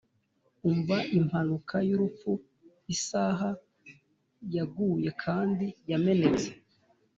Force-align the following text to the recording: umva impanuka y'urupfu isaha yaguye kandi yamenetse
umva 0.69 0.97
impanuka 1.17 1.75
y'urupfu 1.87 2.31
isaha 2.95 3.49
yaguye 4.55 5.09
kandi 5.23 5.65
yamenetse 5.91 6.49